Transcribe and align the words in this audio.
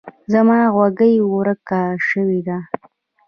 زما 0.31 0.59
غوږۍ 0.73 1.15
ورک 1.33 1.69
شوی 2.09 2.39
ده. 2.47 2.57